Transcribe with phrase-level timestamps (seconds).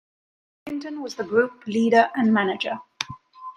[0.65, 2.79] Clinton was the group leader and manager.